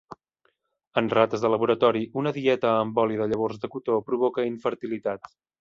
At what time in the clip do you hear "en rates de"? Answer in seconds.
1.01-1.51